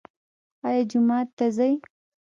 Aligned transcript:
ایا 0.67 0.81
جومات 0.91 1.27
ته 1.37 1.45
ځئ؟ 1.57 1.73